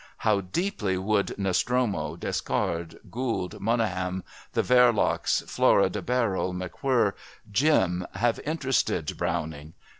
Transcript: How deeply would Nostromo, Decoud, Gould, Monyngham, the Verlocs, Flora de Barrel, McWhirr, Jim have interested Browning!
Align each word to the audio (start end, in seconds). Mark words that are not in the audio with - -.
How 0.17 0.41
deeply 0.41 0.97
would 0.97 1.37
Nostromo, 1.37 2.15
Decoud, 2.15 3.11
Gould, 3.11 3.59
Monyngham, 3.61 4.23
the 4.53 4.63
Verlocs, 4.63 5.43
Flora 5.47 5.91
de 5.91 6.01
Barrel, 6.01 6.55
McWhirr, 6.55 7.13
Jim 7.51 8.07
have 8.15 8.39
interested 8.43 9.15
Browning! 9.15 9.73